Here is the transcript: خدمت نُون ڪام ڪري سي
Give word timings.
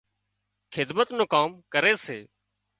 خدمت 0.73 1.07
نُون 1.11 1.21
ڪام 1.33 1.49
ڪري 1.73 1.93
سي 2.05 2.19